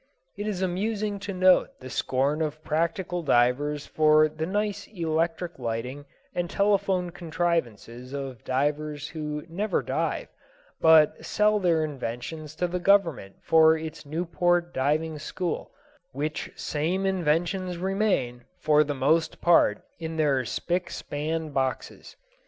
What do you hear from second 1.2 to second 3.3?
note the scorn of practical